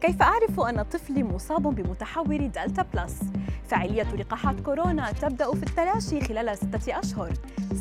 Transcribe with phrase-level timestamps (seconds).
[0.00, 3.20] كيف أعرف أن طفلي مصاب بمتحور دلتا بلس؟
[3.68, 7.32] فعالية لقاحات كورونا تبدأ في التلاشي خلال ستة أشهر.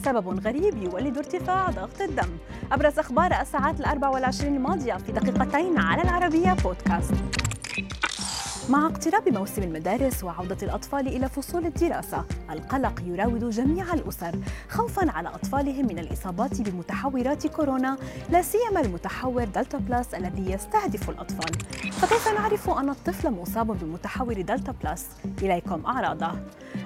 [0.04, 2.30] سبب غريب يولد ارتفاع ضغط الدم.
[2.72, 7.14] أبرز أخبار الساعات الأربع والعشرين الماضية في دقيقتين على العربية بودكاست.
[8.70, 14.36] مع اقتراب موسم المدارس وعودة الأطفال إلى فصول الدراسة، القلق يراود جميع الأسر
[14.70, 17.98] خوفا على أطفالهم من الإصابات بمتحورات كورونا،
[18.30, 21.54] لا سيما المتحور دلتا بلس الذي يستهدف الأطفال.
[21.92, 25.08] فكيف نعرف أن الطفل مصاب بمتحور دلتا بلس؟
[25.42, 26.32] إليكم أعراضه.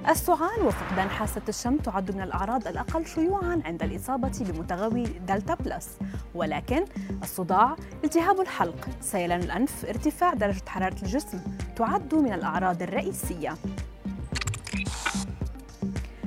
[0.09, 5.89] السعال وفقدان حاسة الشم تعد من الأعراض الأقل شيوعا عند الإصابة بمتحور دلتا بلس
[6.35, 6.85] ولكن
[7.23, 11.39] الصداع، التهاب الحلق، سيلان الأنف، ارتفاع درجة حرارة الجسم
[11.81, 13.55] تعد من الأعراض الرئيسية.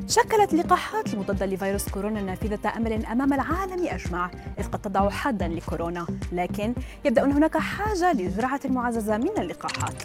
[0.09, 6.07] شكلت لقاحات المضادة لفيروس كورونا نافذة أمل أمام العالم أجمع إذ قد تضع حدا لكورونا.
[6.33, 10.03] لكن يبدأ أن هناك حاجة لجرعة معززة من اللقاحات.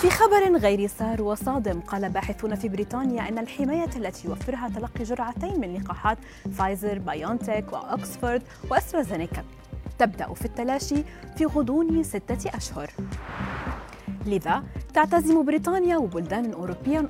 [0.00, 5.60] في خبر غير سار وصادم قال باحثون في بريطانيا أن الحماية التي يوفرها تلقي جرعتين
[5.60, 6.18] من لقاحات
[6.58, 9.44] فايزر بايونتك وأكسفورد وأسترازينيكا.
[9.98, 11.04] تبدأ في التلاشي
[11.36, 12.90] في غضون ستة أشهر.
[14.26, 14.62] لذا
[14.94, 17.08] تعتزم بريطانيا وبلدان أوروبية,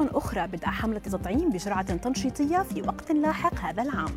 [0.00, 4.10] أخرى بدء حملة تطعيم بجرعة تنشيطية في وقت لاحق هذا العام.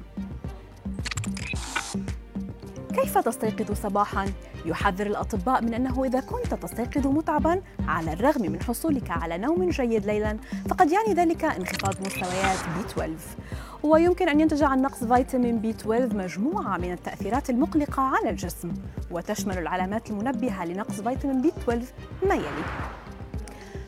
[2.95, 4.25] كيف تستيقظ صباحا؟
[4.65, 10.05] يحذر الأطباء من أنه إذا كنت تستيقظ متعبا على الرغم من حصولك على نوم جيد
[10.05, 10.37] ليلا
[10.69, 13.13] فقد يعني ذلك انخفاض مستويات بي 12
[13.83, 18.73] ويمكن أن ينتج عن نقص فيتامين بي 12 مجموعة من التأثيرات المقلقة على الجسم
[19.11, 21.85] وتشمل العلامات المنبهة لنقص فيتامين بي 12
[22.27, 22.65] ما يلي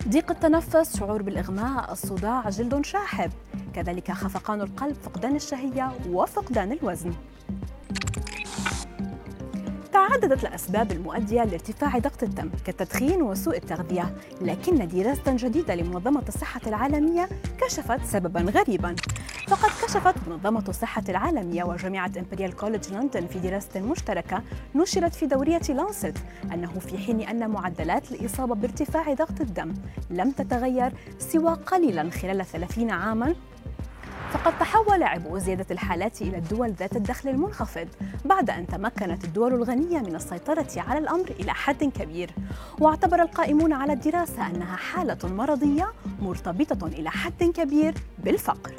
[0.07, 3.31] ضيق التنفس، شعور بالإغماء، الصداع، جلد شاحب،
[3.75, 7.13] كذلك خفقان القلب، فقدان الشهية وفقدان الوزن.
[10.07, 17.29] تعددت الأسباب المؤدية لارتفاع ضغط الدم كالتدخين وسوء التغذية لكن دراسة جديدة لمنظمة الصحة العالمية
[17.61, 18.95] كشفت سببا غريبا.
[19.47, 24.43] فقد كشفت منظمة الصحة العالمية وجامعة إمبريال كوليدج لندن في دراسة مشتركة
[24.75, 26.17] نشرت في دورية لانست
[26.53, 29.73] أنه في حين أن معدلات الإصابة بارتفاع ضغط الدم
[30.09, 33.35] لم تتغير سوى قليلا خلال 30 عاما
[34.33, 37.87] فقد تحول عبء زيادة الحالات إلى الدول ذات الدخل المنخفض
[38.25, 42.31] بعد أن تمكنت الدول الغنية من السيطرة على الأمر إلى حد كبير.
[42.79, 47.93] واعتبر القائمون على الدراسة أنها حالة مرضية مرتبطة إلى حد كبير
[48.23, 48.71] بالفقر.